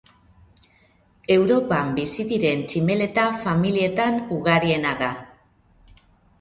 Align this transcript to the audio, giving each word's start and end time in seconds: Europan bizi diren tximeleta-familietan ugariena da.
Europan 1.35 1.91
bizi 1.99 2.25
diren 2.33 2.65
tximeleta-familietan 2.73 4.21
ugariena 4.41 4.99
da. 5.07 5.15